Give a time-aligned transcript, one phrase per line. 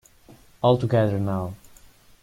[0.63, 1.53] All together now.